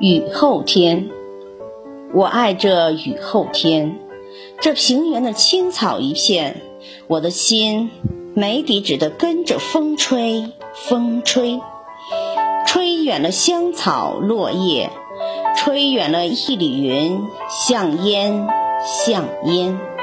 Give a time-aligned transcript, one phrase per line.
[0.00, 1.08] 雨后天，
[2.14, 3.98] 我爱这雨后天，
[4.60, 6.60] 这平原的青草一片，
[7.08, 7.90] 我的心
[8.34, 11.60] 没底止的跟着风吹，风吹，
[12.66, 14.90] 吹远了香草落叶，
[15.56, 18.46] 吹远了一缕云，像烟，
[18.84, 19.97] 像烟。